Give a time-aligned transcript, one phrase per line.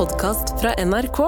[0.00, 1.18] podkast fra NRK.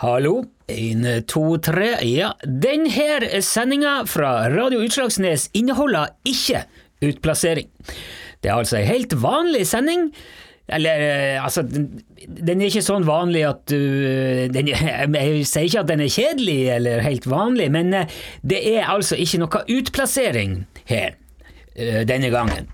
[0.00, 0.32] Hallo,
[0.66, 2.32] en, to, tre, ja.
[2.42, 6.64] Denne sendinga fra Radio Utslagsnes inneholder ikke
[7.06, 7.70] utplassering.
[8.42, 10.08] Det er altså ei helt vanlig sending.
[10.66, 13.78] Eller, eh, altså, den, er ikke sånn vanlig at du
[14.50, 18.90] den, Jeg sier ikke at den er kjedelig eller helt vanlig, men eh, det er
[18.90, 20.58] altså ikke noe utplassering
[20.90, 21.22] her eh,
[21.78, 22.66] denne gangen.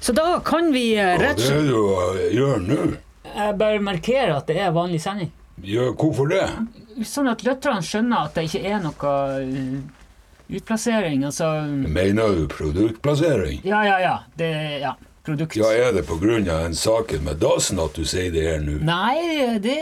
[0.00, 2.80] Så da kan vi eh, rett og slett det du gjør nå?
[3.28, 5.30] Jeg bare markerer at det er vanlig sending.
[5.66, 6.44] Ja, hvorfor det?
[7.06, 9.12] Sånn at lytterne skjønner at det ikke er noe
[10.48, 11.26] utplassering.
[11.28, 13.60] Altså Mener du produktplassering?
[13.68, 14.16] Ja, ja, ja.
[14.38, 14.48] Det,
[14.84, 14.94] ja.
[15.28, 15.58] Produkt.
[15.60, 18.78] Ja, er det av den saken med dassen at du sier det her nå?
[18.86, 19.76] Nei, det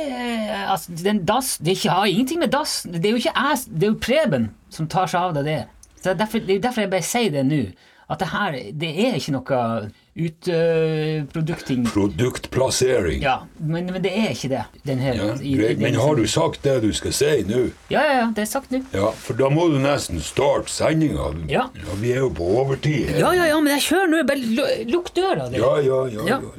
[0.66, 3.86] altså, den dass Det ikke, har ingenting med dass Det er jo ikke jeg, det
[3.86, 5.60] er jo Preben som tar seg av det.
[6.02, 7.60] Så er derfor, det er derfor jeg bare sier det nå.
[8.08, 11.86] At det her Det er ikke noe utproduktting.
[11.90, 13.20] Produktplassering.
[13.22, 14.62] ja, men, men det er ikke det.
[14.86, 17.70] Den her, Ja, i- i den Men har du sagt det du skal si nå?
[17.90, 18.26] Ja, ja, ja.
[18.36, 18.80] Det er sagt nå.
[18.94, 21.34] Ja, for da må du nesten starte sendinga.
[21.50, 21.66] Ja.
[22.00, 23.18] Vi er jo på overtid her.
[23.18, 24.22] Ja, ja, ja, men jeg kjører nå.
[24.26, 24.38] Bare
[24.86, 25.50] lukk døra.
[25.52, 26.26] Ja, ja, ja.
[26.26, 26.40] Ja.
[26.40, 26.50] ja,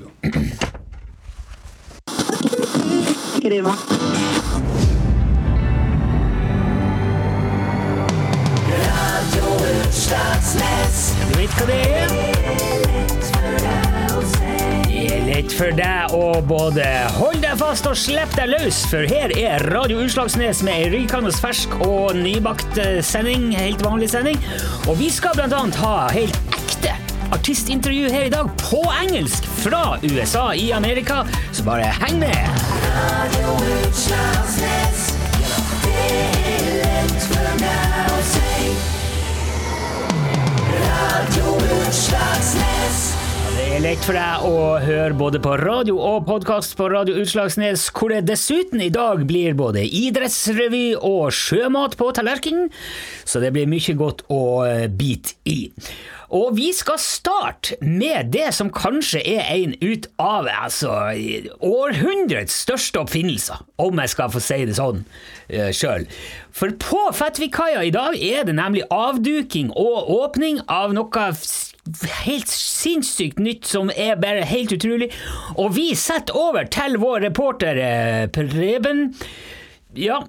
[10.11, 10.23] ja.
[11.27, 12.07] Du vet hva det er?
[14.87, 16.85] Det er lett for deg å både
[17.17, 21.31] holde deg fast og slippe deg løs, for her er Radio Utslagsnes med ei rykende
[21.35, 24.39] fersk og nybakt eh, sending, helt vanlig sending.
[24.87, 26.95] Og vi skal blant annet ha helt ekte
[27.35, 32.39] artistintervju her i dag, på engelsk, fra USA i Amerika, så bare heng med!
[32.95, 35.06] Radio er
[43.87, 48.23] lett for deg å høre både på radio og podkast på Radio Utslagsnes, hvor det
[48.27, 52.71] dessuten i dag blir både idrettsrevy og sjømat på tallerkenen,
[53.25, 54.41] så det blir mye godt å
[54.97, 55.71] bite i.
[56.33, 60.91] Og vi skal starte med det som kanskje er en ut av altså,
[61.63, 66.07] århundrets største oppfinnelser, om jeg skal få si det sånn uh, sjøl.
[66.51, 71.29] For på Fettvikkaia i dag er det nemlig avduking og åpning av noe
[72.25, 75.11] helt sinnssykt nytt som er bare helt utrolig.
[75.55, 79.13] Og vi setter over til vår reporter eh, Preben.
[79.97, 80.19] Ja,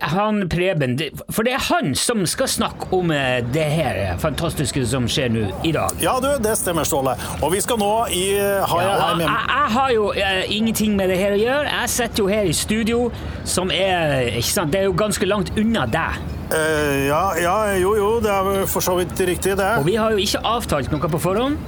[0.00, 0.94] han Preben,
[1.34, 5.44] for det er han som skal snakke om eh, det her fantastiske som skjer nå
[5.66, 5.98] i dag.
[6.02, 7.16] Ja, du, det stemmer, Ståle.
[7.42, 11.10] Og vi skal nå i Har jeg her med jeg, har jo jeg, ingenting med
[11.10, 11.74] det her å gjøre.
[11.80, 13.00] Jeg sitter jo her i studio,
[13.44, 16.22] som er ikke sant, Det er jo ganske langt unna deg.
[16.48, 19.72] Uh, ja, ja, jo, jo, det er for så vidt riktig, det.
[19.82, 21.58] Og vi har jo ikke avtalt noe på forhånd.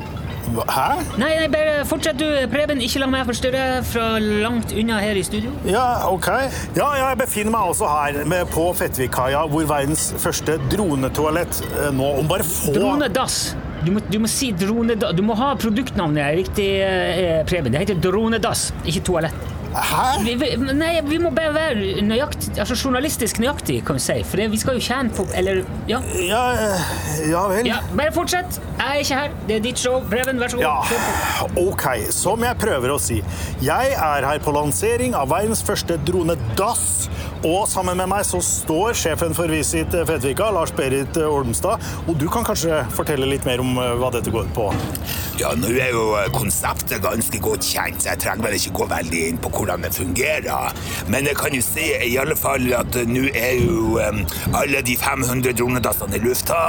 [0.50, 0.86] Hæ?
[1.20, 2.80] Nei, nei, bare fortsett du, Preben.
[2.82, 5.52] Ikke la meg forstyrre fra langt unna her i studio.
[5.68, 6.28] Ja, ok.
[6.78, 12.14] Ja, jeg befinner meg også her med, på Fettvikkaia, hvor verdens første dronetoalett eh, nå
[12.22, 13.40] om bare få Dronedass.
[13.84, 15.14] Du må, du må si dronedass.
[15.16, 17.72] Du må ha produktnavnet riktig, eh, Preben.
[17.72, 19.48] Det heter dronedass, ikke toalett.
[19.70, 20.24] Hæ?
[20.26, 24.16] Vi, vi, nei, vi må bare være nøyaktig, altså journalistisk nøyaktig, kan vi si.
[24.26, 26.00] For det, vi skal jo tjene på Eller, ja.
[26.26, 26.88] Ja, eh,
[27.30, 27.68] ja vel.
[27.70, 27.78] ja.
[27.94, 28.58] Bare fortsett.
[28.80, 29.32] Jeg er ikke her.
[29.48, 29.98] Det er ditt show.
[30.08, 30.64] Preben, vær så god.
[30.64, 30.78] Ja,
[31.60, 31.84] ok.
[32.16, 33.18] Som jeg prøver å si.
[33.60, 37.10] Jeg er her på lansering av verdens første dronedass.
[37.44, 41.80] Og sammen med meg så står sjefen for Visit Fedvika, Lars Berit Olmstad.
[42.08, 44.66] Og du kan kanskje fortelle litt mer om eh, hva dette går på?
[45.41, 48.88] Ja, nå er jo eh, konseptet ganske godt kjent, så jeg trenger vel ikke gå
[48.91, 50.76] veldig inn på hvordan det fungerer.
[51.08, 54.20] Men jeg kan jo si i alle fall at eh, nå er jo um,
[54.60, 56.60] alle de 500 dronedassene i lufta.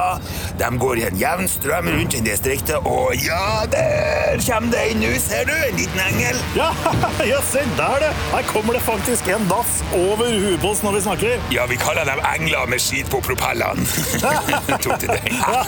[0.59, 5.01] De går i en jevn strøm rundt i distriktet, og ja, der kommer det en
[5.03, 6.37] nå, ser du, en liten engel.
[6.57, 6.69] Ja,
[7.31, 8.11] ja, se der det!
[8.31, 11.37] Her kommer det faktisk en dass over huet på oss når vi snakker.
[11.51, 13.83] Ja, vi kaller dem engler med skit på propellene.
[14.83, 15.35] Tok du den?
[15.35, 15.63] Ja,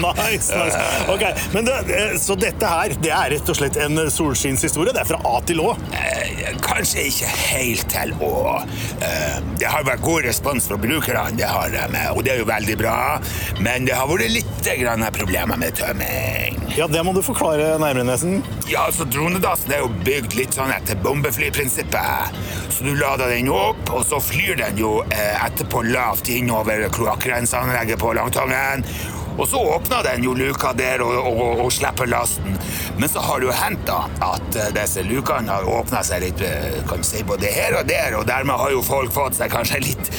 [0.00, 0.80] nice, nice.
[1.10, 4.94] Ok, men det, eh, Så dette her, det er rett og slett en solskinnshistorie?
[4.94, 5.74] Det er fra A til Å?
[5.98, 8.30] Eh, Kanskje ikke helt til å
[8.62, 11.84] eh, Det har vært god respons fra brukerne, det har de,
[12.14, 12.96] og det er jo veldig bra.
[13.64, 15.04] Men det har vært litt grann
[15.34, 16.58] problemer med tømming.
[16.76, 18.44] Ja, det må du forklare nærmere, nesten.
[18.70, 22.36] Ja, altså Dronedassen er jo bygd litt sånn etter bombeflyprinsippet.
[22.70, 27.98] Så du lader den opp, og så flyr den jo eh, etterpå lavt innover kloakkrenseanlegget
[27.98, 28.86] på Langtangen.
[29.34, 32.54] Og så åpner den jo luka der og, og, og slipper lasten.
[33.00, 36.78] Men så har det jo hendt at eh, disse lukene har åpna seg litt eh,
[36.86, 40.14] kan si, både her og der, og dermed har jo folk fått seg kanskje litt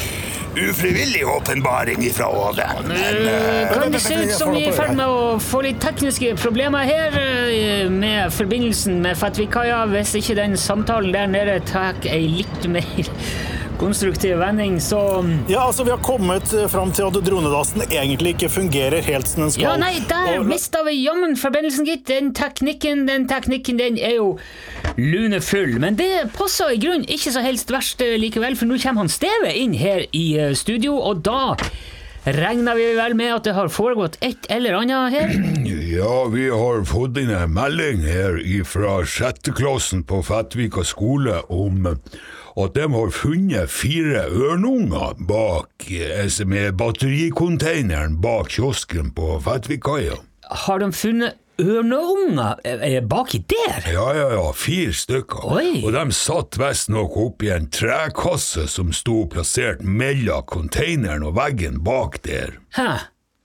[0.57, 2.67] ufrivillig åpenbaring ifra Åge.
[2.87, 5.81] Men eh, Kan det se ut som vi er i ferd med å få litt
[5.83, 11.99] tekniske problemer her eh, med forbindelsen med Fetvikaia, hvis ikke den samtalen der nede tar
[12.09, 13.11] ei litt mer
[13.79, 14.99] konstruktiv vending, så
[15.49, 19.43] Ja, altså Vi har kommet eh, fram til at dronedassen egentlig ikke fungerer helt som
[19.45, 19.63] den skal.
[19.63, 22.05] Ja, nei, der Og- mista vi jammen forbindelsen, gitt.
[22.07, 24.37] Den teknikken, den teknikken, den er jo
[24.97, 25.79] lunefull.
[25.79, 29.09] Men det passer i grunnen ikke så helst verst eh, likevel, for nå kommer han
[29.09, 31.55] Steve inn her i eh, studio, og da
[32.25, 35.35] regner vi vel med at det har foregått et eller annet her?
[35.95, 38.35] Ja, vi har fått inn en melding her
[38.67, 41.85] fra sjetteklassen på Fettvika skole om
[42.55, 50.21] at de har funnet fire ørnunger bak batterikonteineren med battericontaineren bak kiosken på Fettvikkaia.
[50.65, 53.87] Har de funnet ørneunger eh, baki der?
[53.91, 55.45] Ja, ja, ja, fire stykker.
[55.55, 55.81] Oi.
[55.83, 62.21] Og de satt visstnok oppi en trekasse som sto plassert mellom konteineren og veggen bak
[62.27, 62.57] der.
[62.75, 62.89] Hæ?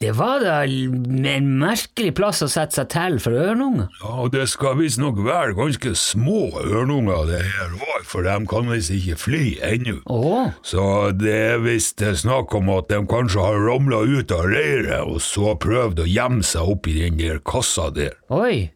[0.01, 3.91] Det var da en merkelig plass å sette seg til for ørnunger.
[4.01, 8.73] Ja, og det skal visstnok være ganske små ørnunger det her var, for de kan
[8.73, 9.99] visst ikke fly ennå.
[10.09, 10.49] Oh.
[10.65, 15.21] Så det er visst snakk om at de kanskje har ramla ut av reiret og
[15.21, 18.17] så prøvd å gjemme seg oppi den der kassa der.
[18.33, 18.71] oi.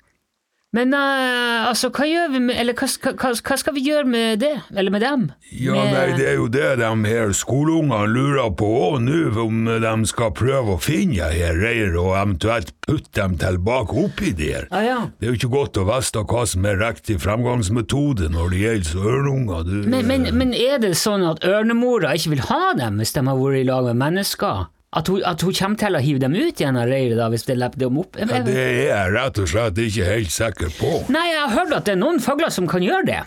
[0.75, 4.41] Men uh, altså, hva gjør vi med Eller hva, hva, hva skal vi gjøre med
[4.43, 4.55] det?
[4.75, 5.29] Eller med dem?
[5.55, 9.69] Ja, med, nei, det er jo det de her skoleungene lurer på òg nå, om
[9.69, 14.67] de skal prøve å finne her reiret og eventuelt putte dem tilbake oppi der.
[14.75, 14.99] Ah, ja.
[15.19, 19.09] Det er jo ikke godt å vite hva som er riktig fremgangsmetode når det gjelder
[19.15, 19.73] ørnunger.
[19.87, 23.39] Men, men, men er det sånn at ørnemora ikke vil ha dem hvis de har
[23.39, 24.67] vært i lag med mennesker?
[24.95, 27.47] At hun, at hun kommer til å hive dem ut igjen av reiret da, hvis
[27.49, 28.19] det lepper dem opp?
[28.21, 30.93] Ja, det er jeg rett og slett ikke helt sikker på.
[31.15, 33.23] Nei, jeg har hørt at det er noen fugler som kan gjøre det.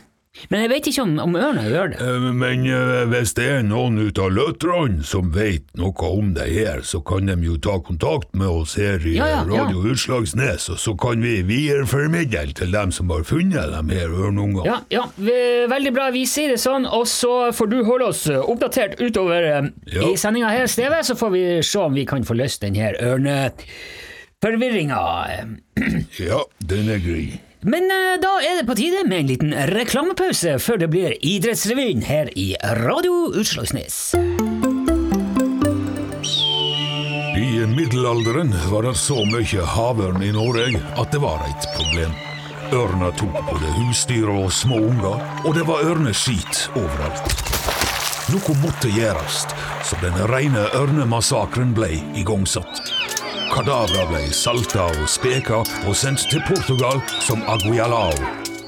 [0.51, 1.99] Men jeg vet ikke om, om ørna gjør det.
[2.03, 6.47] Eh, Men eh, hvis det er noen ut av lytterne som vet noe om det
[6.53, 9.79] her, så kan de jo ta kontakt med oss her i Ja, ja, Radio Radio
[9.93, 14.65] Utslagsnes, og så kan vi videreformidle til dem som har funnet de her ørnungene.
[14.67, 16.05] Ja, ja, veldig bra.
[16.15, 19.63] Vi sier det sånn, og så får du holde oss oppdatert utover eh,
[19.93, 20.03] Ja.
[20.11, 22.93] i sendinga her, Steve, så får vi se om vi kan få løst den her
[23.01, 25.01] ørneforvirringa.
[26.17, 27.39] Ja, den er grei.
[27.67, 32.05] Men eh, da er det på tide med en liten reklamepause før det blir Idrettsrevyen
[32.07, 33.97] her i Radio Utslagsnes.
[37.37, 42.15] I middelalderen var det så mye havørn i Norge at det var et problem.
[42.77, 47.35] Ørna tok både husdyr og små unger, og det var ørneskit overalt.
[48.31, 49.43] Noe måtte gjøres,
[49.87, 53.06] så den rene ørnemassakren ble igangsatt.
[53.57, 58.13] Kadavra ble salta og speka og sendt til Portugal som aguialao.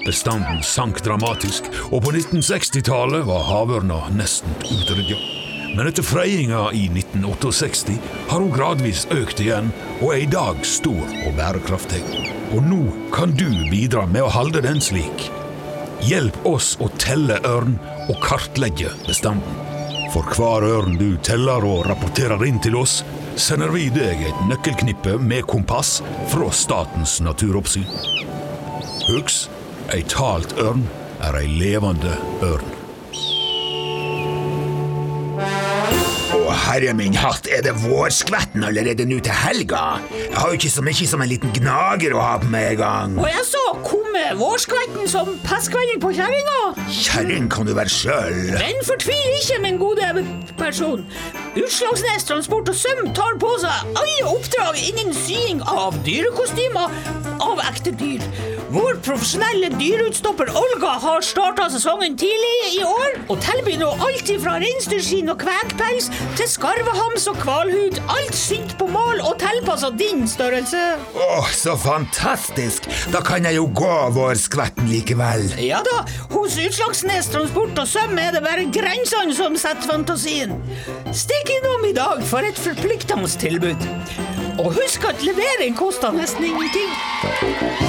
[0.02, 5.20] Bestanden sank dramatisk, og på 1960-tallet var havørna nesten utrydda.
[5.76, 8.00] Men etter freyinga i 1968
[8.32, 9.70] har hun gradvis økt igjen,
[10.00, 12.02] og er i dag stor og bærekraftig.
[12.58, 12.82] Og nå
[13.14, 15.30] kan du bidra med å holde den slik.
[16.10, 17.78] Hjelp oss å telle ørn
[18.08, 19.66] og kartlegge bestanden.
[20.10, 23.04] For hver ørn du teller og rapporterer inn til oss,
[23.40, 26.00] sender vi deg et nøkkelknippe med kompass
[26.32, 27.88] fra Statens naturoppsyn.
[29.08, 29.48] Husk,
[29.96, 30.84] ei talt ørn
[31.24, 32.76] er ei levende ørn.
[36.36, 39.84] Å, herre min hatt, er det vårskvetten allerede nå til helga?
[40.14, 43.18] Jeg har jo ikke så mye som en liten gnager å ha på meg engang.
[43.24, 46.60] Og jeg så kommer vårskvetten som pestkvelling på kjerringa.
[46.92, 48.42] Kjerring kan du være sjøl.
[48.60, 50.12] Den fortvil ikke, min gode
[50.60, 51.08] person.
[51.58, 56.94] Utslagsnes Transport og Søm tar på seg alle oppdrag innen sying av dyrekostymer
[57.42, 58.22] av ekte dyr.
[58.70, 64.60] Vår profesjonelle dyreutstopper Olga har starta sesongen tidlig i år og tilbyr nå alt fra
[64.62, 67.98] reinsdyrskinn og kvegpels til skarvehams og hvalhud.
[68.14, 70.84] Alt sydd på mål og tilpassa din størrelse.
[71.18, 72.86] Å, så fantastisk!
[73.10, 75.50] Da kan jeg jo gå vårskvetten likevel.
[75.66, 76.04] Ja da,
[76.36, 80.54] hos Utslagsnes Transport og Søm er det bare grensene som setter fantasien.
[81.10, 83.92] Stikk innom i dag for et forpliktende tilbud.
[84.62, 87.89] Og husk at levering koster nesten ingenting.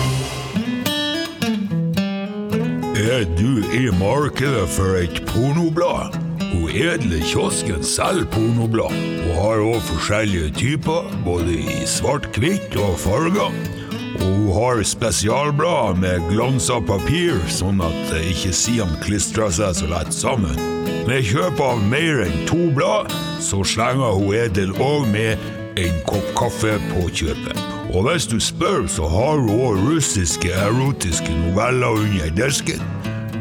[3.01, 6.19] Er du i markedet for et pornoblad?
[6.51, 8.93] Hun edle kiosken selger pornoblad,
[9.25, 13.57] og har også forskjellige typer, både i svart-hvitt og farger.
[14.19, 20.13] Og hun har spesialblad med glansa papir, sånn at ikke sidene klistrer seg så lett
[20.13, 20.61] sammen.
[21.09, 23.09] Med kjøp av mer enn to blad,
[23.41, 27.70] så slenger hun Edel òg med en kopp kaffe på kjøpet.
[27.91, 32.83] Og hvis du spør, så har hun òg russiske erotiske noveller under desken.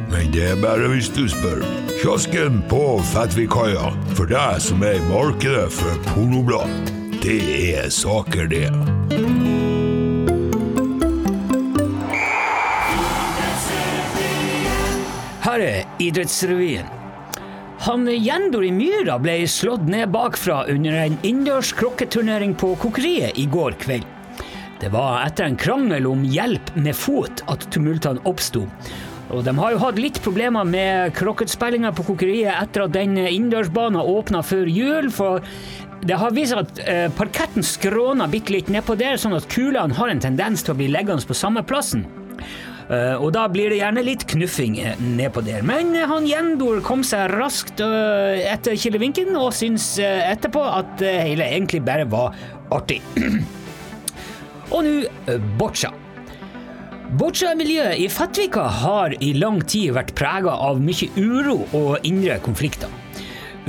[0.09, 1.61] Men det er bare hvis du spør.
[2.01, 6.89] Kiosken på Fettvikkaia, for deg som er i markedet for pornoblad.
[7.21, 7.37] Det
[7.75, 8.65] er saker, det.
[15.45, 16.89] Her er Idrettsrevyen.
[17.85, 23.45] Han Jendor i Myra ble slått ned bakfra under en innendørs krokketurnering på Kokeriet i
[23.45, 24.15] går kveld.
[24.79, 28.63] Det var etter en krangel om hjelp med fot at tumultene oppsto.
[29.29, 33.99] Og de har jo hatt litt problemer med krokketspillinga på Kokeriet etter at den innendørsbanen
[33.99, 35.43] åpna før jul, for
[36.07, 39.99] det har vist seg at eh, parketten skråner bitte litt nedpå der, sånn at kulene
[39.99, 42.07] har en tendens til å bli liggende på samme plassen.
[42.87, 45.67] Eh, og da blir det gjerne litt knuffing eh, nedpå der.
[45.67, 51.83] Men han Jendor kom seg raskt etter killevinken og syns etterpå at det hele egentlig
[51.85, 52.31] bare var
[52.73, 53.03] artig.
[54.71, 55.91] og nå eh, boccia.
[57.19, 62.91] Boccia-miljøet i Fettvika har i lang tid vært prega av mye uro og indre konflikter.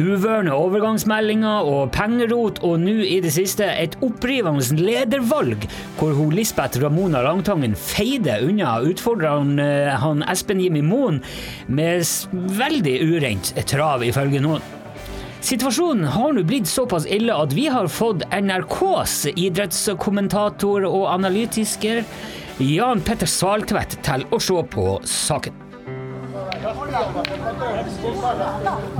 [0.01, 5.67] Uvørne overgangsmeldinger og pengerot, og nå i det siste et opprivende ledervalg,
[5.99, 11.21] hvor hun Lisbeth Ramona Langtangen feide unna utfordreren eh, han Espen Jimmy Moen
[11.69, 12.05] med
[12.61, 14.80] veldig urent trav, ifølge noen.
[15.41, 22.05] Situasjonen har nå blitt såpass ille at vi har fått NRKs idrettskommentator og analytiker
[22.61, 25.67] Jan Petter Saltvedt til å se på saken.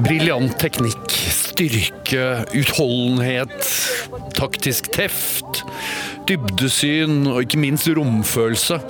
[0.01, 2.25] Briljant teknikk, styrke,
[2.57, 3.57] utholdenhet,
[4.39, 5.61] taktisk teft,
[6.31, 8.81] dybdesyn og ikke minst romfølelse.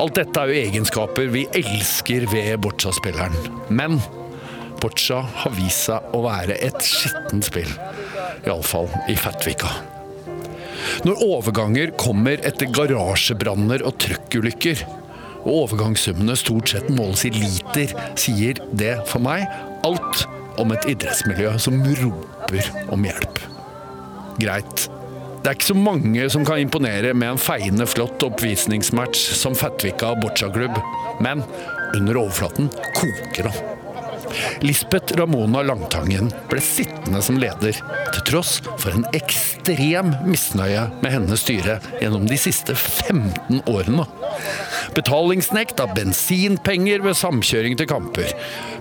[0.00, 3.36] Alt dette er jo egenskaper vi elsker ved Boccia-spilleren.
[3.68, 4.00] Men
[4.82, 7.70] Boccia har vist seg å være et skittent spill.
[8.46, 9.70] Iallfall i Fettvika.
[11.06, 14.84] Når overganger kommer etter garasjebranner og trøkkulykker,
[15.46, 19.46] og overgangssummene stort sett måles i liter, sier det for meg
[19.86, 20.24] alt
[20.60, 23.40] om et idrettsmiljø som roper om hjelp.
[24.40, 24.86] Greit.
[25.42, 30.16] Det er ikke så mange som kan imponere med en feiende flott oppvisningsmatch som Fettvika
[30.18, 30.80] boccia-klubb,
[31.22, 31.44] men
[31.94, 33.54] under overflaten koker det.
[34.64, 37.76] Lisbeth Ramona Langtangen ble sittende som leder,
[38.14, 44.06] til tross for en ekstrem misnøye med hennes styre gjennom de siste 15 årene.
[44.96, 48.32] Betalingsnekt av bensinpenger ved samkjøring til kamper.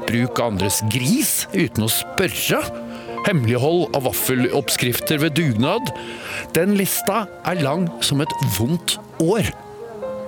[0.08, 2.62] Bruk av andres gris uten å spørre.
[3.26, 5.90] Hemmelighold av vaffeloppskrifter ved dugnad.
[6.56, 9.50] Den lista er lang som et vondt år.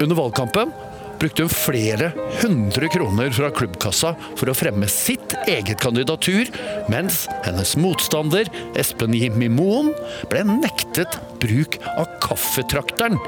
[0.01, 0.73] Under valgkampen
[1.19, 6.49] brukte hun flere hundre kroner fra klubbkassa for å fremme sitt eget kandidatur,
[6.91, 9.93] mens hennes motstander, Espen Jimmy Moen,
[10.31, 13.19] ble nektet bruk av kaffetrakteren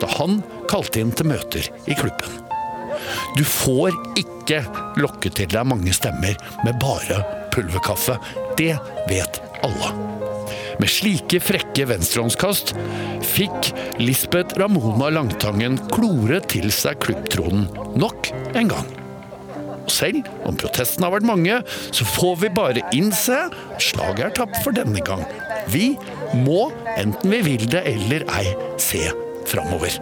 [0.00, 2.40] da han kalte inn til møter i klubben.
[3.36, 4.62] Du får ikke
[5.00, 7.22] lokke til deg mange stemmer med bare
[7.54, 8.18] pulverkaffe.
[8.58, 8.74] Det
[9.10, 10.23] vet alle.
[10.80, 12.74] Med slike frekke venstrehåndskast
[13.34, 13.70] fikk
[14.02, 17.68] Lisbeth Ramona Langtangen klore til seg klubbtronen
[18.00, 18.90] nok en gang.
[19.84, 21.60] Og selv om protestene har vært mange,
[21.94, 23.36] så får vi bare innse
[23.82, 25.22] slaget er tapt for denne gang.
[25.70, 25.92] Vi
[26.40, 28.46] må, enten vi vil det eller ei,
[28.80, 29.04] se
[29.50, 30.00] framover.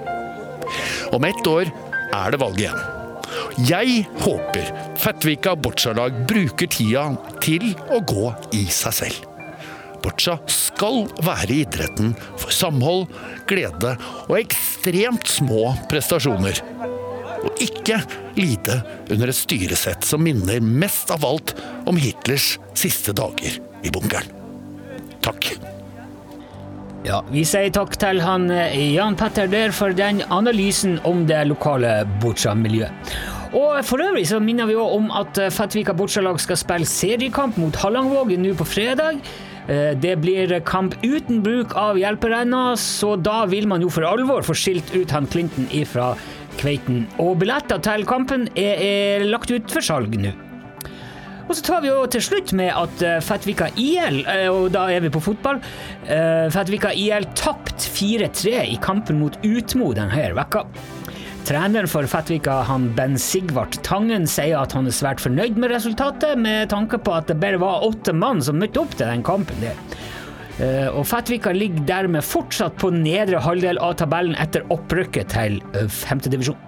[1.13, 1.69] Om ett år
[2.13, 2.79] er det valg igjen.
[3.69, 4.71] Jeg håper
[5.03, 7.11] Fettvika boccia-lag bruker tida
[7.43, 9.32] til å gå i seg selv.
[10.03, 13.09] Boccia skal være idretten for samhold,
[13.51, 13.97] glede
[14.29, 16.63] og ekstremt små prestasjoner.
[17.43, 17.99] Og ikke
[18.39, 18.79] lide
[19.11, 21.55] under et styresett som minner mest av alt
[21.91, 24.31] om Hitlers siste dager i bunkeren.
[25.23, 25.53] Takk.
[27.03, 31.41] Ja, Vi sier takk til han eh, Jan Petter der for den analysen om det
[31.51, 33.15] lokale Boccia-miljøet.
[33.53, 37.59] Og For øvrig så minner vi òg om at eh, Fettvika Boccia-lag skal spille seriekamp
[37.59, 39.19] mot Hallandvågen nå på fredag.
[39.69, 44.43] Eh, Det blir kamp uten bruk av hjelperenner, så da vil man jo for alvor
[44.43, 46.15] få skilt ut han Clinton ifra
[46.59, 47.07] Kveiten.
[47.23, 50.33] Og billetter til kampen er, er lagt ut for salg nå.
[51.49, 54.89] Og så tar vi jo til slutt med at eh, Fettvika IL, eh, og da
[54.91, 55.61] er vi på fotball
[56.03, 60.65] Fettvika IL tapt 4-3 i kampen mot Utmo denne vekka.
[61.43, 66.39] Treneren for Fettvika, han Ben Sigvart Tangen, sier at han er svært fornøyd med resultatet,
[66.39, 69.59] med tanke på at det bare var åtte mann som møtte opp til den kampen
[69.63, 69.75] der.
[70.63, 75.89] Eh, Og Fettvika ligger dermed fortsatt på nedre halvdel av tabellen etter opprykket til eh,
[75.91, 76.61] femtedivisjon.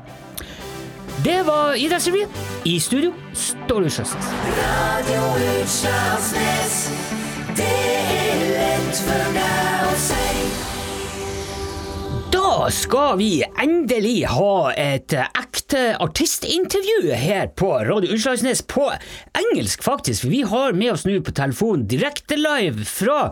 [1.24, 2.28] Det var Idrettsrevyen.
[2.66, 4.26] I studio står du Søsnes.
[4.58, 5.20] Radio.
[12.72, 18.86] Skal vi endelig ha et eh, ekte artistintervju her på Radio Utslagsnes, på
[19.36, 20.24] engelsk faktisk.
[20.30, 23.26] Vi har med oss nå på telefon direkte live fra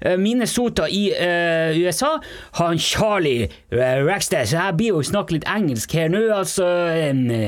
[0.00, 2.18] eh, Minnesota i uh, USA,
[2.60, 4.50] han Charlie uh, Rackstead.
[4.50, 6.68] Så jeg blir jo snakke litt engelsk her nå, altså.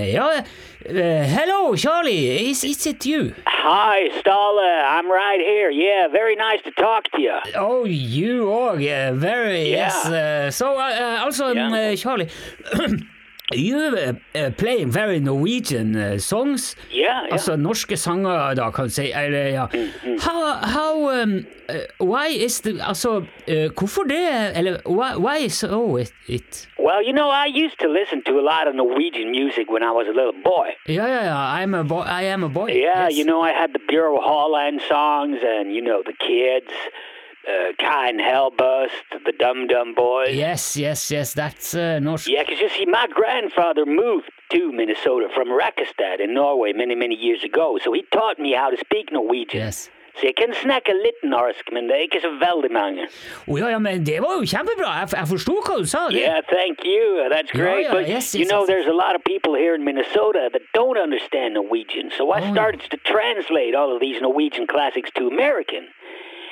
[0.08, 0.30] ja,
[0.88, 3.34] eh, hello, Charlie, is, is it you?
[3.46, 4.84] Hi, Stala.
[4.88, 5.70] I'm right here.
[5.70, 7.34] Yeah, very nice to talk to you.
[7.56, 9.76] Oh, you are Yeah, very Yeah.
[9.88, 10.06] yes.
[10.06, 11.90] Uh, so, uh, uh, also, um, Yeah.
[11.92, 12.28] uh, Charlie,
[13.54, 13.78] you
[14.34, 16.76] uh, play very Norwegian uh, songs.
[16.90, 17.32] Yeah, yeah.
[17.32, 19.12] Altså norske sanger, da, kan du si.
[19.12, 19.66] Eller, ja.
[20.18, 21.46] How, how um,
[21.98, 23.24] Why is the Altså,
[23.78, 24.52] hvorfor det?
[24.56, 26.68] Eller why, why so it, it?
[26.78, 29.90] Well, you know, I used to listen to a lot of Norwegian music when I
[29.90, 30.68] was a little boy.
[30.88, 31.56] Ja, ja, ja.
[31.58, 32.02] I'm a boy.
[32.02, 32.70] I am a boy.
[32.70, 33.18] Yeah, yes.
[33.18, 36.72] you know, I had the Bureau Haaland songs and, you know, the kids,
[37.48, 40.34] uh, Kai and Hellbust, the Dum Dum Boys.
[40.34, 41.34] Yes, yes, yes.
[41.34, 46.72] That's uh, Yeah, because you see, my grandfather moved to Minnesota from Rakkestad in Norway
[46.72, 49.60] many, many years ago, so he taught me how to speak Norwegian.
[49.60, 49.90] Yes.
[50.16, 53.04] Så jeg kan snakke litt norsk, men det er ikke så veldig mange.
[53.52, 54.92] Å, ja, ja, men det var jo kjempebra.
[55.02, 56.06] Jeg, jeg forsto hva du sa.
[56.08, 56.22] Det.
[56.24, 57.28] Yeah, thank you.
[57.28, 57.82] That's great.
[57.84, 58.68] yeah, but yes, you know, yes.
[58.70, 62.08] there's a lot of people here in Minnesota that don't understand Norwegian.
[62.16, 65.88] So I Oh, started to translate all of these Norwegian classics to American.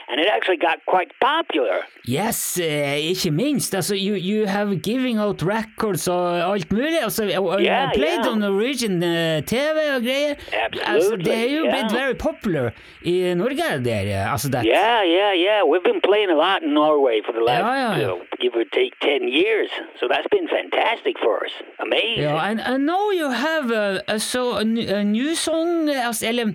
[0.08, 1.78] And it actually got quite popular.
[2.08, 3.75] Yes, uh, ikke minst.
[3.75, 7.02] Altså, you, you have giving out records og alt mulig.
[7.02, 8.32] Altså, og, Yeah, played yeah.
[8.32, 10.34] on Norwegian uh, TV og greier.
[10.52, 11.73] Absolutely, Altså, det har jo yeah.
[11.75, 12.70] blitt very popular
[13.02, 14.00] i Norge, der.
[14.14, 14.64] eh, Altså, that.
[14.66, 15.61] Yeah, yeah, yeah.
[15.70, 18.52] We've been playing a lot in Norway for the last, Yeah, yeah, you know, give
[18.61, 19.70] or take 10 years.
[19.99, 21.54] So that's been fantastic for us.
[21.87, 22.25] Amazing.
[22.28, 24.64] Ja, and I know you have a, a, so, a,
[25.00, 26.54] a new song, eh, altså, eller eh,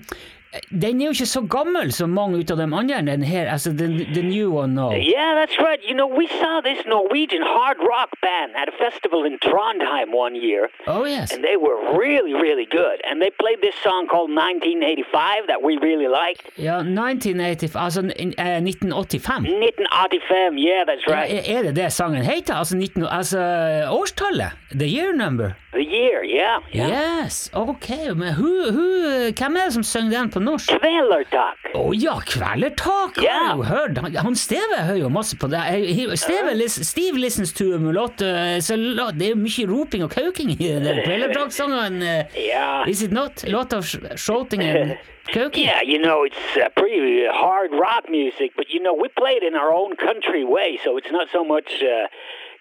[0.82, 3.70] den er jo ikke så gammel som mange ut av de andre, den her, altså
[3.70, 3.88] the,
[4.18, 4.92] the new one now.
[4.92, 5.82] Yeah, that's right.
[5.90, 10.36] You know, we saw this Norwegian hard rock band at a festival in Trondheim one
[10.48, 10.64] year.
[10.88, 11.32] Oh, yes.
[11.34, 12.98] and they were really, really good.
[13.08, 16.46] And they played this song called 1985 that we really liked.
[16.58, 19.46] Ja, 1985, altså uh, 1985.
[19.46, 21.30] 1985, yeah, that's right.
[21.30, 22.54] er er det det sangen heter?
[22.56, 23.40] Altså, 19, altså
[23.90, 24.52] årstallet?
[24.72, 25.50] The year number?
[25.74, 26.58] The year, yeah.
[26.76, 26.90] yeah.
[26.90, 28.88] Yes, ok, men who, who,
[29.38, 30.72] hvem er det som synger den på norsk?
[30.80, 31.70] Kvelertak.
[31.78, 33.46] Å ja, Kvelertak har yeah.
[33.50, 34.02] jeg jo hørt.
[34.04, 35.62] Han, han Steve hører jo masse på det.
[36.20, 38.78] Steve, Steve listens to lot, eh, så
[39.14, 42.02] det er jo mye roping og kauking i den Kvelertak-sangen.
[42.36, 42.88] Yeah.
[42.90, 43.44] Is it not?
[43.44, 44.98] A lot of sh- shouting and
[45.32, 45.64] kauking?
[45.64, 49.44] Yeah, you know, it's uh, pretty hard rock music, but you know, we play it
[49.44, 52.08] in our own country way, so it's not so much uh,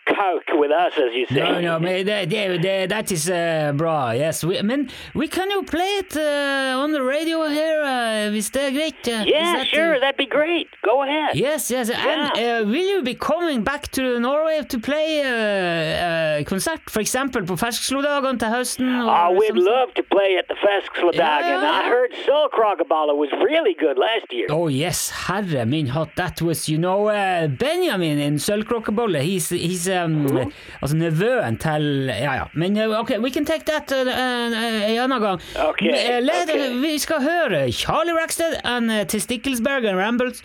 [0.09, 1.40] coke with us, as you say.
[1.62, 4.44] No, no, det, det, that is uh, bra, yes.
[4.44, 8.62] We, men we can jo play it uh, on the radio here, uh, hvis det
[8.68, 9.03] er greit.
[9.09, 10.68] uh, Yeah, that, uh, sure, that'd be great.
[10.83, 11.35] Go ahead.
[11.37, 11.90] Yes, yes.
[11.90, 17.01] And uh, will you be coming back to Norway to play uh, uh, konsert, for
[17.01, 18.87] eksempel på Ferskslo-dagene til høsten?
[19.03, 19.64] Oh, we'd something?
[19.64, 23.99] love to play at the Festksladag, Yeah, yeah, I heard Soul Krogabala was really good
[23.99, 24.47] last year.
[24.51, 26.14] Oh yes, herre min hatt.
[26.16, 29.21] That was, you know, uh, Benjamin in Sølvkråkebolle.
[29.23, 32.45] He's, he's um, altså nevøen til Ja, ja.
[32.55, 35.41] Men uh, ok, we can take that uh, uh, en annen gang.
[35.69, 36.73] Ok, Uh, let- okay.
[36.83, 40.43] Vi skal høre Charlie Rackstead and uh, Testiklesberg and Rambles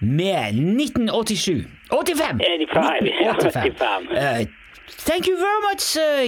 [0.00, 1.66] med 1987.
[1.92, 2.40] 85!
[2.40, 3.66] 85, 85.
[3.66, 4.10] 85.
[4.10, 4.46] Uh,
[5.08, 5.82] thank you very much,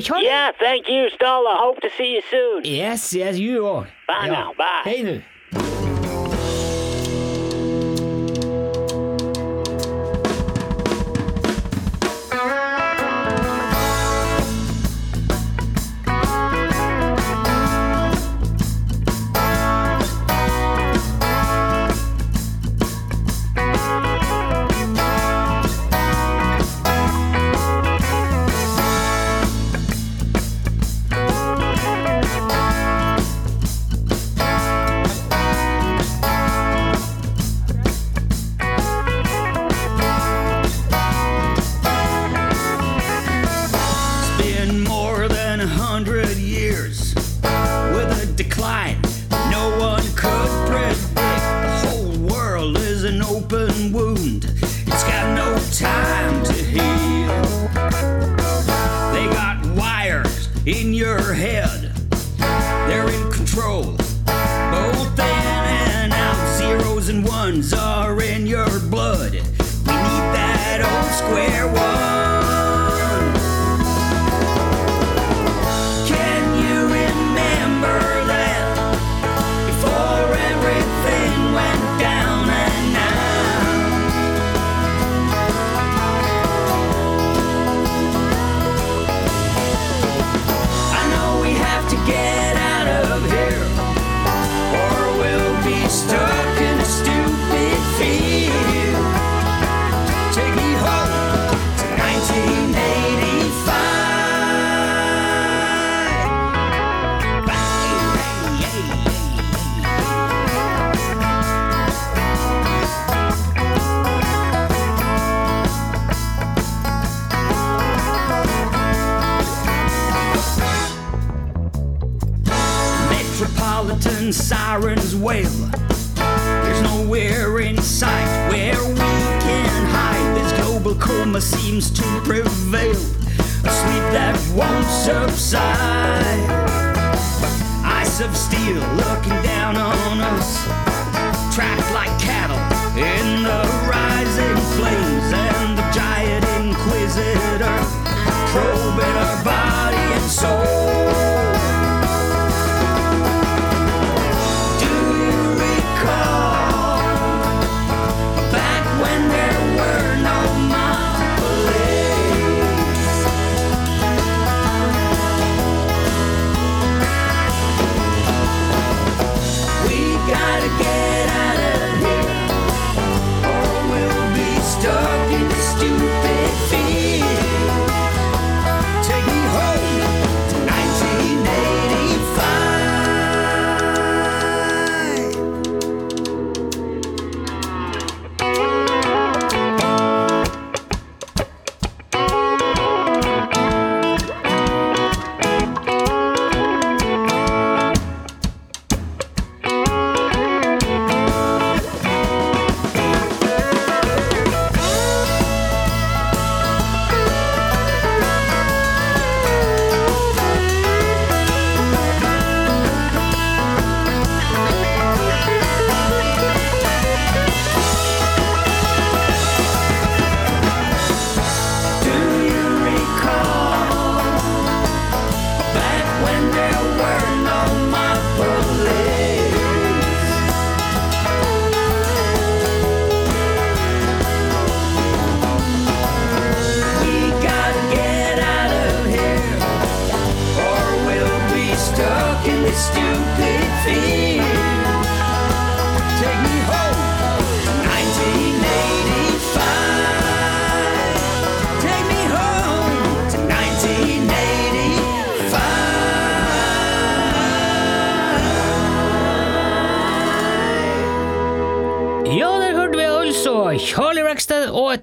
[0.05, 0.27] Charlie.
[0.27, 1.57] Yeah, thank you, Stala.
[1.65, 2.65] Hope to see you soon.
[2.65, 3.87] Yes, yes, you are.
[4.09, 4.83] Bye now, bye.
[4.85, 5.21] Hei nå.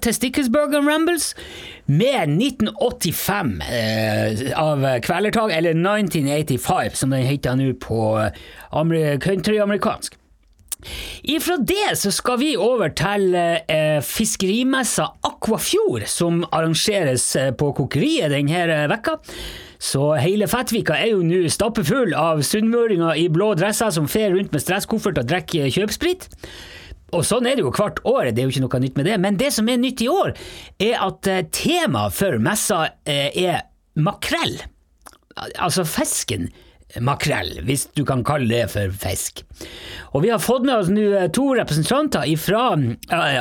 [0.02, 1.34] Testicklesburger Rambles
[1.86, 8.00] med 1985 eh, av Kvelertak, eller 1985 som den heter nå på
[8.70, 10.20] amer country-amerikansk.
[11.22, 18.32] Ifra det så skal vi over til eh, fiskerimessa Aquafjord, som arrangeres eh, på Kokeriet
[18.32, 19.18] denne eh, vekka.
[19.80, 24.52] Så hele Fettvika er jo nå stappefull av sunnmøringer i blå dresser som fer rundt
[24.52, 26.28] med stresskoffert og drikker kjøpsprit.
[27.16, 29.16] Og sånn er det jo hvert år, det er jo ikke noe nytt med det.
[29.22, 30.34] Men det som er nytt i år,
[30.82, 33.64] er at eh, temaet for messa eh, er
[34.00, 34.60] makrell.
[35.56, 36.50] Altså fisken
[36.98, 39.44] makrell, hvis du kan kalle det for fisk.
[40.16, 42.72] Og vi har fått med oss nå eh, to representanter fra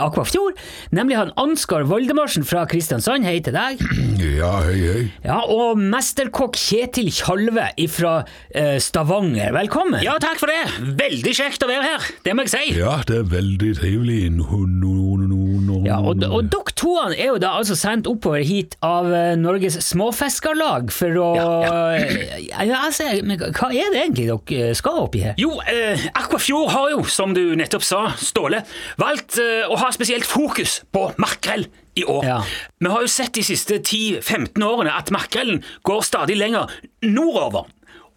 [0.03, 0.59] Akvafjord,
[0.95, 3.81] nemlig han Ansgar Voldemarsen fra Kristiansand, hei til deg.
[4.19, 5.01] Ja, hei, hei.
[5.23, 10.03] Ja, og mesterkokk Kjetil Tjalve fra uh, Stavanger, velkommen.
[10.03, 10.59] Ja, takk for det.
[10.99, 12.77] Veldig kjekt å være her, det må jeg si.
[12.77, 14.19] Ja, det er veldig trivelig.
[14.35, 15.79] No, no, no, no, no.
[15.87, 19.79] Ja, og, og dere to er jo da altså sendt oppover hit av eh, Norges
[19.85, 25.35] Småfiskarlag for å ja, altså, men Hva er det egentlig dere skal oppi her?
[25.39, 28.63] Jo, eh, Aquafjord har jo, som du nettopp sa, Ståle,
[29.01, 31.67] valgt eh, å ha spesielt fokus på makrell
[31.99, 32.25] i år.
[32.25, 32.39] Ja.
[32.79, 36.71] Vi har jo sett de siste 10-15 årene at makrellen går stadig lenger
[37.05, 37.67] nordover.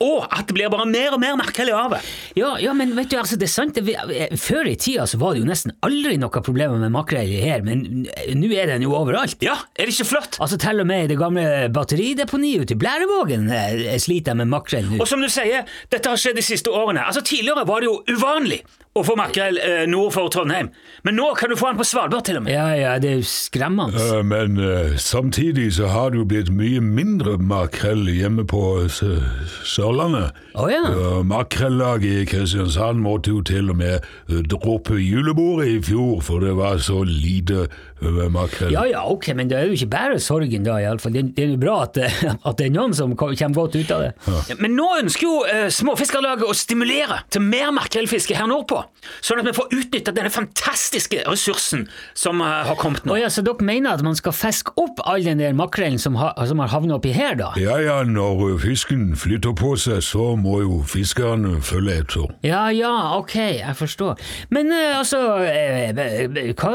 [0.03, 2.01] Og at det blir bare mer og mer merkelig av det!
[2.38, 3.79] Ja, ja, men vet du, altså, det er sant.
[4.43, 8.07] Før i tida så var det jo nesten aldri noe problemer med makrell her, men
[8.38, 9.38] nå er den jo overalt.
[9.45, 10.41] Ja, er det ikke flott?
[10.43, 14.53] Altså Til og med i det gamle batterideponiet ute i Blærevågen eh, sliter jeg med
[14.53, 15.01] makrell nå.
[15.03, 17.05] Og som du sier, dette har skjedd de siste årene.
[17.07, 20.66] Altså Tidligere var det jo uvanlig å få makrell eh, nord for Trondheim,
[21.07, 22.52] men nå kan du få den på Svalbard til og med.
[22.52, 23.96] Ja, ja, det er jo skremmende.
[23.96, 29.00] Eh, Men eh, samtidig så har det jo blitt mye mindre makrell hjemme på S-
[29.64, 30.37] Sørlandet.
[30.55, 30.83] Oh, ja.
[30.92, 36.44] Uh, Makrellaget i Kristiansand måtte jo til og med eh, droppe julebordet i fjor, for
[36.44, 37.66] det var så lite
[38.33, 38.73] makrell.
[38.75, 41.12] Ja, ja, ok, men det er jo ikke bare sorgen da, iallfall.
[41.15, 41.99] Det, det er jo bra at,
[42.49, 44.57] at det er noen som kommer godt ut av det.
[44.61, 48.83] Men nå ønsker jo uh, Småfiskerlaget å stimulere til mer makrellfiske her nordpå,
[49.25, 51.87] sånn at vi får utnytta denne fantastiske ressursen
[52.19, 53.15] som uh, har kommet nå.
[53.17, 56.17] Oh, ja, så dere mener at man skal fiske opp all den der makrellen som,
[56.21, 57.51] har- som har havnet oppi her, da?
[57.61, 62.31] Ja, ja, når uh, fisken flytter på seg, så må jo fiskerne følge etter.
[62.47, 64.21] Ja, ja, ok, jeg forstår.
[64.55, 66.73] Men uh, altså, eh, eh, hva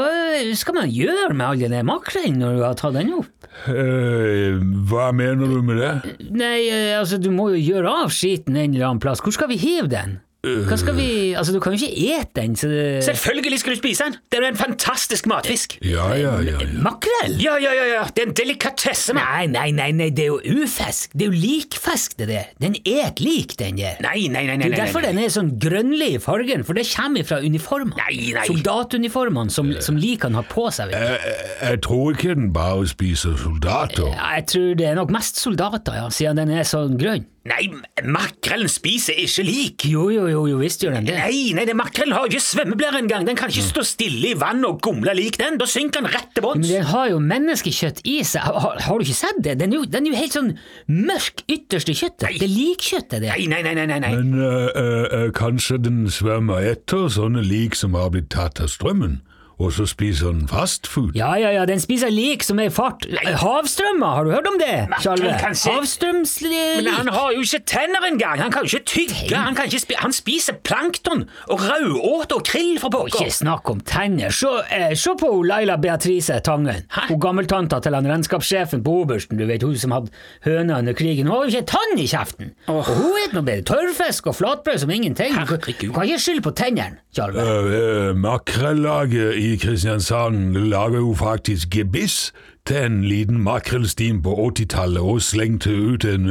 [0.58, 3.48] skal man gjøre med all den makrellen når du har tatt den opp?
[3.70, 5.92] Eh, hva mener du med det?
[6.30, 9.22] Nei, eh, altså, du må jo gjøre av skiten en eller annen plass.
[9.24, 10.18] Hvor skal vi hive den?
[10.46, 13.78] Hva skal vi Altså, du kan jo ikke ete den, så det Selvfølgelig skal du
[13.80, 14.18] spise den!
[14.30, 15.78] Det er jo en fantastisk matfisk.
[15.82, 16.60] Ja, ja, ja.
[16.62, 16.66] ja.
[16.78, 17.34] Makrell?
[17.42, 18.04] Ja, ja, ja, ja.
[18.14, 19.24] det er en delikatesse, Man.
[19.26, 21.10] Nei, nei, nei, nei, det er jo ufisk.
[21.10, 22.52] Det er jo likfisk, det der.
[22.62, 23.98] Den er et lik, den der.
[24.04, 24.54] Nei, nei, nei.
[24.54, 27.40] Det nei, er nei, derfor den er sånn grønnlig i fargen, for det kommer fra
[27.42, 27.98] uniformene.
[27.98, 28.46] Nei, nei.
[28.46, 30.94] Soldatuniformene som, som likene har på seg.
[30.94, 34.06] Jeg, jeg tror ikke den bare spiser soldater.
[34.06, 37.26] Jeg, jeg tror det er nok mest soldater, ja, siden den er sånn grønn.
[37.46, 37.68] Nei,
[38.04, 39.84] makrellen spiser ikke lik.
[39.88, 41.16] Jo, jo, jo, jo visst gjør den det.
[41.20, 43.24] Nei, nei, den makrellen har ikke svømmeblære engang.
[43.28, 45.56] Den kan ikke stå stille i vann og gomle lik den.
[45.60, 48.44] Da synker den rett til Men den har jo menneskekjøtt i seg.
[48.44, 49.56] Har, har du ikke sett det?
[49.62, 50.52] Den er, jo, den er jo helt sånn
[50.90, 52.26] mørk ytterst i kjøttet.
[52.42, 53.32] Det er likkjøttet, det.
[53.32, 54.12] Nei, nei, nei, nei, nei, nei.
[54.18, 58.72] Men øh, eh, eh, kanskje den svømmer etter sånne lik som har blitt tatt av
[58.72, 59.20] strømmen,
[59.58, 61.16] og så spiser han fastfood?
[61.18, 63.06] Ja, ja, ja, den spiser lik som er i fart.
[63.42, 65.32] Havstrømmer, har du hørt om det, Tjalve?
[65.40, 66.84] kan se- Havstrømslik.
[66.84, 68.38] Men han har jo ikke tenner engang!
[68.42, 69.36] Han kan jo ikke tygge!
[69.36, 73.80] Han, kan ikke spi han spiser plankton og rødåte og krill fra Ikke snakk om
[73.80, 74.30] tenner.
[74.30, 76.84] Se, eh, se på Laila Beatrice Tangen.
[76.94, 77.08] Hæ?
[77.08, 80.10] Hun gammeltanta til han regnskapssjefen på Obersten, du vet hun som hadde
[80.46, 81.26] høna under krigen.
[81.26, 82.54] Hun har jo ikke tann i kjeften!
[82.68, 83.66] Og hun vet noe bedre.
[83.74, 85.34] Tørrfisk og flatbrød som ingenting.
[85.34, 85.88] Herregud.
[85.88, 87.42] Du kan ikke skylde på tennene, Tjalve.
[87.42, 92.32] Uh, Makrellaget i Kristiansand lager jo faktisk gebiss
[92.68, 96.26] til en liten makrellstim på 80-tallet og slengte ut en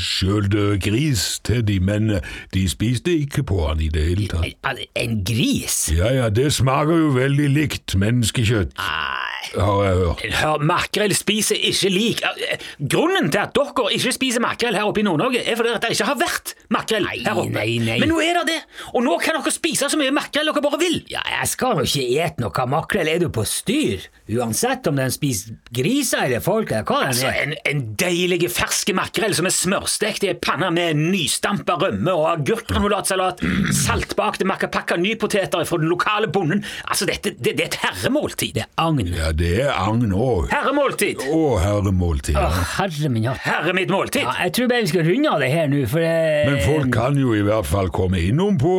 [0.00, 2.20] skjøldød gris til de, men uh,
[2.54, 4.46] de spiste ikke på han i det hele tatt.
[4.96, 5.90] En- gris?
[5.92, 10.22] Ja, ja, det smaker jo veldig likt menneskekjøtt, har jeg hørt.
[10.40, 12.22] Hør, makrell spiser ikke lik.
[12.24, 15.84] Eh, Grunnen til at dere ikke spiser makrell her oppe i Nord-Norge, er fordi at
[15.84, 17.52] det ikke har vært makrell her oppe.
[17.58, 17.98] nei, nei.
[18.00, 18.58] Men nå er det det,
[18.94, 21.00] og nå kan dere spise så mye makrell dere bare vil.
[21.12, 24.08] Ja, jeg skal nå ikke ete noe makrell, er du på styr?
[24.30, 29.32] Uansett om den spiser griser eller folk, eller hva Altså, en, en deilig ferske makrell
[29.34, 33.42] som er smørstekt i ei panne med nystampa rømme og agurkgranulatsalat,
[33.74, 36.62] saltbakte makkapakka nypoteter fra den lokale bonden.
[36.86, 38.54] Altså, dette, det, det er et herremåltid.
[38.58, 39.10] Det er agn.
[39.16, 40.50] Ja, det er agn òg.
[40.52, 41.24] Herremåltid!
[41.30, 42.38] Å, herremåltid.
[42.38, 43.42] Å, herre min hatt.
[43.44, 44.24] Herre mitt måltid!
[44.26, 46.14] Ja, jeg tror bare vi skal runde av det her nå, for det
[46.50, 48.76] Men folk kan jo i hvert fall komme innom på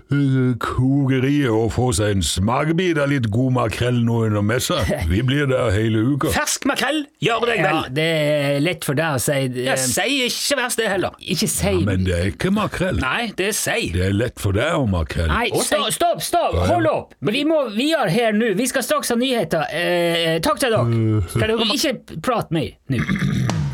[0.64, 4.80] kokeriet og få seg en smakebit av litt god makrell nå under messa.
[5.10, 6.30] Vi blir der hele uka.
[6.34, 7.94] Fersk makrell, gjør deg Ja, vel.
[7.94, 9.38] det er lett for deg å si.
[9.64, 11.16] Jeg sier ikke verst det heller.
[11.20, 13.00] Ikke si Men det er ikke makrell.
[13.02, 13.90] Nei, det er sei.
[13.94, 15.28] Det er lett for deg å makrell.
[15.30, 16.22] Nei, stopp, stopp!
[16.22, 16.54] stopp.
[16.70, 17.14] Hold opp!
[17.30, 18.52] Vi må videre her nå.
[18.58, 19.66] Vi skal straks ha nyheter.
[19.72, 21.24] Eh, takk til dere.
[21.34, 23.68] Skal dere ikke prate mer nå?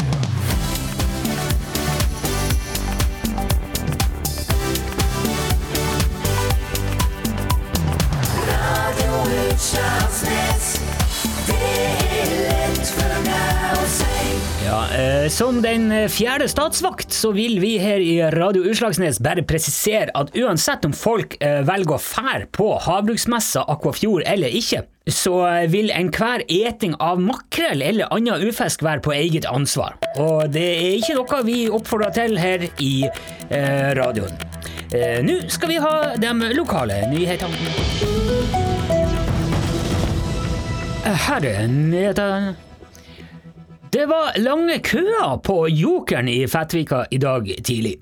[14.77, 19.41] Ja, eh, Som den eh, fjerde statsvakt så vil vi her i Radio Utslagsnes bare
[19.49, 25.39] presisere at uansett om folk eh, velger å fære på havbruksmessa Akvafjord eller ikke, så
[25.73, 29.97] vil enhver eting av makrell eller annen ufisk være på eget ansvar.
[30.21, 32.93] Og det er ikke noe vi oppfordrer til her i
[33.97, 34.37] radioen.
[35.25, 37.73] Nå skal vi ha de lokale nyhetene.
[41.07, 42.57] Er nyhetene.
[43.93, 47.95] Det var lange køer på Jokeren i Fettvika i dag tidlig.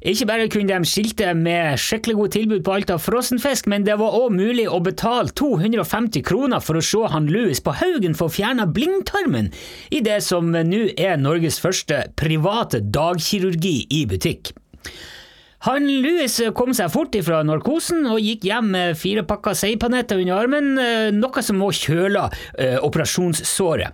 [0.00, 3.98] Ikke bare kunne de skilte med skikkelig godt tilbud på alt av frossenfisk, men det
[4.00, 8.30] var òg mulig å betale 250 kroner for å se han Louis på Haugen få
[8.32, 9.52] fjerna blindtarmen
[9.92, 14.54] i det som nå er Norges første private dagkirurgi i butikk.
[15.68, 20.40] Han Louis kom seg fort ifra narkosen og gikk hjem med fire pakker seipanetter under
[20.40, 23.92] armen, eh, noe som må kjøle eh, operasjonssåret.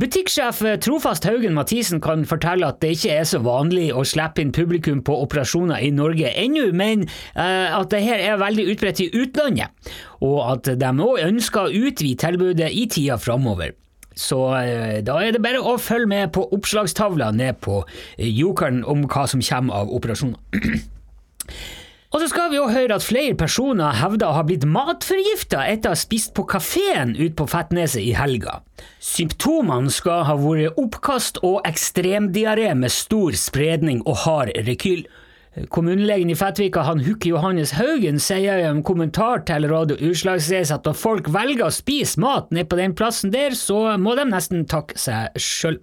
[0.00, 4.40] Butikksjef eh, Trofast Haugen Mathisen kan fortelle at det ikke er så vanlig å slippe
[4.40, 7.04] inn publikum på operasjoner i Norge ennå, men
[7.36, 9.92] uh, at det her er veldig utbredt i utlandet,
[10.24, 13.76] og at de òg ønsker å utvide tilbudet i tida framover.
[14.16, 17.82] Så uh, da er det bare å følge med på oppslagstavla ned på
[18.16, 20.40] Jokeren om hva som kommer av operasjoner.
[22.12, 25.88] Og så skal vi jo høre at flere personer hevder å ha blitt matforgifta etter
[25.88, 28.58] å ha spist på kafeen ute på Fettneset i helga.
[29.00, 35.06] Symptomene skal ha vært oppkast og ekstremdiaré med stor spredning og hard rekyl.
[35.52, 40.88] Kommunelegen i Fettvika, han Hukke Johannes Haugen, sier i en kommentar til Radio Utslagsreise at
[40.88, 44.64] når folk velger å spise mat nede på den plassen der, så må de nesten
[44.70, 45.76] takke seg sjøl.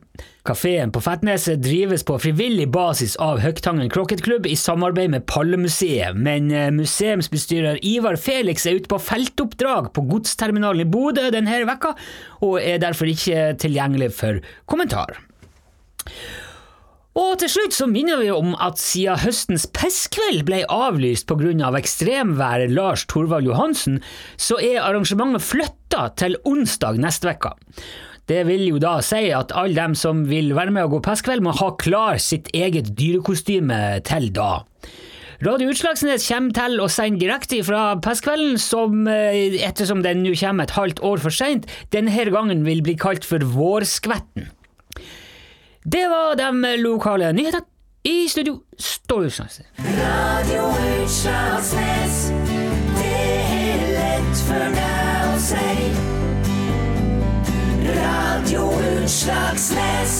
[0.49, 6.49] Kafeen på Fettneset drives på frivillig basis av Høgtangen Krokketklubb i samarbeid med Pallemuseet, men
[6.49, 11.93] eh, museumsbestyrer Ivar Felix er ute på feltoppdrag på godsterminalen i Bodø denne vekka,
[12.41, 15.19] og er derfor ikke tilgjengelig for kommentar.
[17.17, 21.72] Og til slutt så minner vi om at siden høstens pisskveld ble avlyst pga.
[21.80, 24.04] ekstremværet Lars Torvald Johansen,
[24.38, 27.56] så er arrangementet flytta til onsdag neste uke.
[28.30, 31.41] Det vil jo da si at alle dem som vil være med og gå pisskveld,
[31.41, 34.62] må ha klar sitt eget dyrekostyme til da.
[35.39, 40.67] Radio Utslagsnes kommer til å sende direkte fra Pestkvelden, som eh, ettersom den nå kommer
[40.67, 44.52] et halvt år for seint, denne gangen vil bli kalt for Vårskvetten.
[45.91, 47.65] Det var de lokale nyhetene.
[48.04, 49.62] I studio Utslagsnes.
[49.78, 50.67] Radio
[51.04, 52.19] Utslagsnes.
[52.99, 55.98] Det er lett for deg å si.
[57.95, 60.15] Radio Utslagsnes.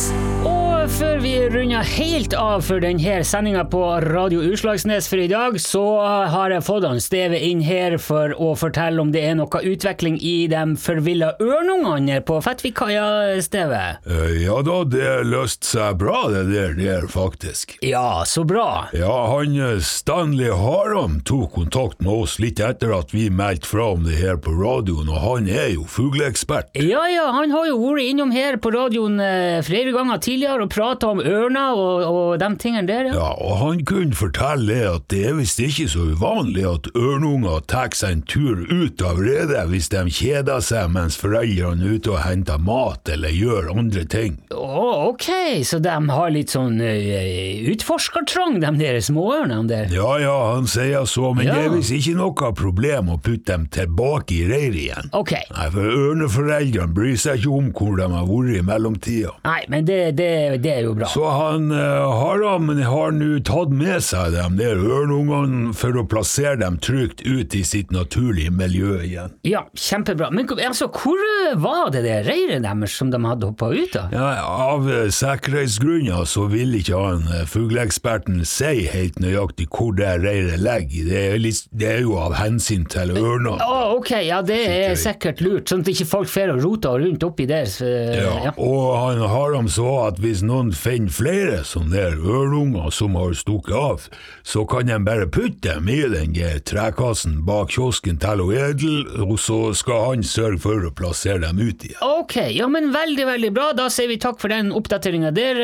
[0.48, 5.58] Og før vi runder helt av for denne sendinga på Radio Utslagsnes for i dag,
[5.62, 5.84] så
[6.32, 10.16] har jeg fått han Steve inn her for å fortelle om det er noe utvikling
[10.24, 13.06] i de forvilla ørnungene på Fettvikkaia,
[13.46, 13.82] Steve.
[14.08, 17.76] Eh, Ja da, det løste seg bra det der, der faktisk.
[17.86, 18.88] Ja, så bra.
[18.96, 23.92] Ja, han eh, Stanley Haram tok kontakt med oss litt etter at vi meldte fra
[23.98, 26.72] om det her på radioen, og han er jo fugleekspert.
[26.80, 30.72] Ja, ja, han har jo vært innom her på radioen eh, flere ganger tidligere og
[30.74, 33.18] prata om ørner og, og de tingene der, ja.
[33.20, 37.92] Ja, og han kunne fortelle at det er visst ikke så uvanlig at ørnunger tar
[37.98, 42.22] seg en tur ut av redet hvis de kjeder seg mens foreldrene er ute og
[42.24, 44.38] henter mat eller gjør andre ting.
[44.54, 45.30] Å, ok,
[45.68, 49.92] så de har litt sånn uh, utforskertrang, de der småørnene der.
[49.94, 51.56] Ja ja, han sier så, men Ja.
[51.56, 55.10] det er visst ikke noe problem å putte dem tilbake i reiret igjen.
[55.18, 55.34] Ok.
[55.56, 59.34] Nei, for ørneforeldrene bryr seg ikke om hvor de har vært i mellomtida.
[59.48, 60.30] Nei, men det, det,
[60.64, 61.10] det er jo bra.
[61.12, 66.58] Så han uh, Haram har nå tatt med seg de der ørnungene for å plassere
[66.62, 69.34] dem trygt ut i sitt naturlige miljø igjen.
[69.48, 70.30] Ja, kjempebra.
[70.36, 74.14] Men altså, hvor eh, var det det reiret deres som de hadde hoppa ut av?
[74.16, 74.28] Ja,
[74.70, 80.60] av eh, sikkerhetsgrunner så vil ikke han eh, fugleeksperten si helt nøyaktig hvor det reiret
[80.64, 81.10] ligger.
[81.10, 83.58] Det er, litt, det er jo av hensyn til ørnene.
[83.64, 87.26] Å, ok, ja, det er sikkert lurt, sånn at ikke folk drar og roter rundt
[87.30, 87.66] oppi der.
[87.70, 88.52] Så, Ja, ja.
[88.58, 93.76] og han Haram så at hvis noen finner flere sånne der ørunger som har stukket
[93.76, 94.04] av,
[94.46, 99.36] så kan de bare putte dem i den trekassen bak kiosken til og Edel, og
[99.42, 102.00] så skal han sørge for å plassere dem ut igjen.
[102.06, 103.70] Ok, ja, men veldig, veldig bra.
[103.78, 105.62] Da sier vi takk for den oppdateringa der,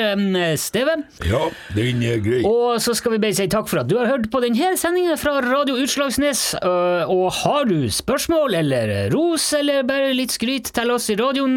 [0.59, 0.97] Steve.
[1.25, 1.43] Ja,
[1.75, 2.41] den er grei.
[2.47, 5.15] Og så skal vi bare si takk for at du har hørt på denne sendinga
[5.19, 6.43] fra Radio Utslagsnes.
[6.61, 11.54] Og har du spørsmål eller ros eller bare litt skryt til oss i radioen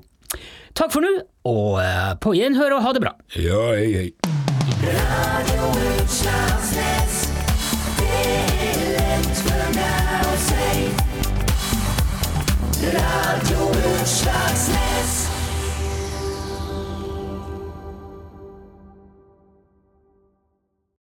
[0.78, 1.10] Takk for nå,
[1.50, 3.12] og eh, på gjenhør og ha det bra.
[3.36, 4.10] Ja, hei, hei.
[4.84, 5.64] Radio
[5.96, 7.14] Utslagsnes.
[7.98, 10.70] Det er lett for meg å si.
[12.94, 13.60] Radio
[13.96, 15.12] Utslagsnes.